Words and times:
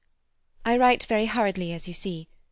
"I 0.65 0.77
write 0.77 1.03
very 1.05 1.27
hurriedly, 1.27 1.73
as 1.73 1.87
you 1.87 1.93
see. 1.93 2.27